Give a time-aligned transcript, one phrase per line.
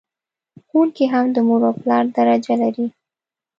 [0.67, 2.75] ښوونکي هم د مور او پلار درجه لر...